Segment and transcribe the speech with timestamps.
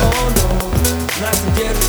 [0.00, 1.87] Oh no, not together.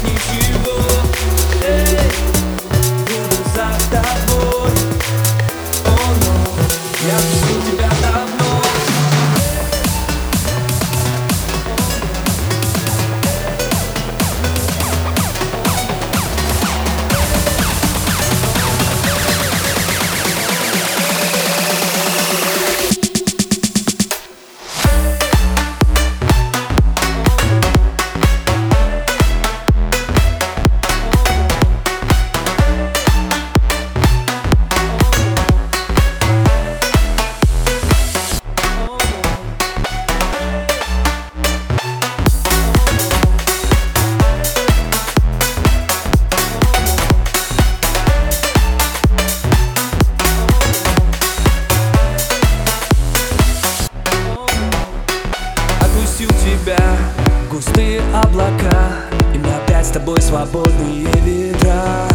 [58.29, 62.07] Облака И мы опять с тобой свободные ветра.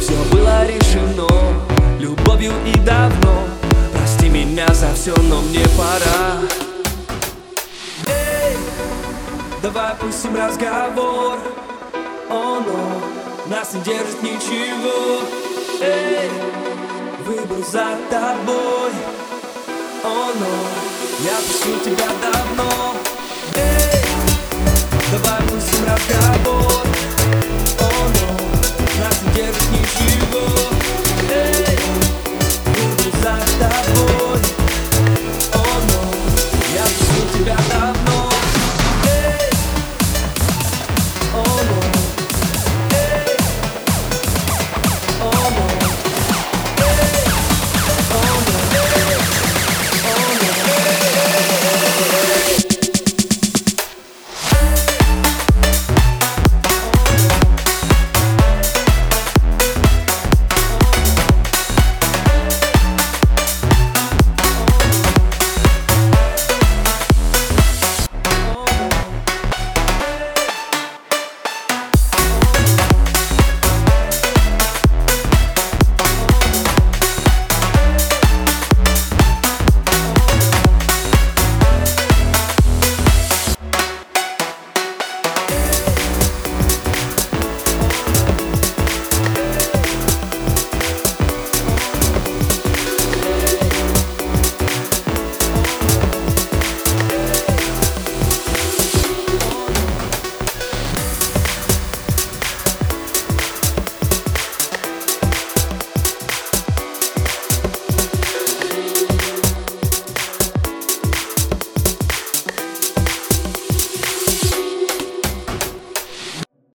[0.00, 1.28] Все было решено
[2.00, 3.44] Любовью и давно.
[3.92, 6.40] Прости меня за все, но мне пора.
[8.06, 8.56] Эй,
[9.62, 11.38] давай опустим разговор.
[12.28, 15.22] О, но нас не держит ничего.
[15.80, 16.30] Эй,
[17.24, 18.92] выбор за тобой.
[20.04, 22.35] О, но я пустил тебя давно